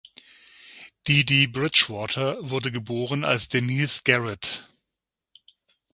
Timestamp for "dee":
1.05-1.21, 1.25-1.45